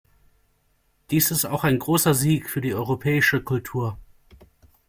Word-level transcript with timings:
Dies 1.11 1.29
ist 1.29 1.45
auch 1.45 1.63
ein 1.63 1.77
großer 1.77 2.15
Sieg 2.15 2.49
für 2.49 2.59
die 2.59 2.73
europäische 2.73 3.43
Kultur. 3.43 3.99